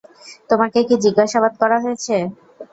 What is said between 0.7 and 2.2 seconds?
কী জিজ্ঞাসাবাদ করা হয়েছে?